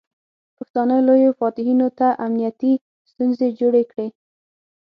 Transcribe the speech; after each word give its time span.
پښتانه 0.57 0.95
لویو 1.07 1.37
فاتحینو 1.39 1.87
ته 1.99 2.07
امنیتي 2.25 2.73
ستونزې 3.09 3.47
جوړې 3.59 3.83
کړې. 3.91 4.07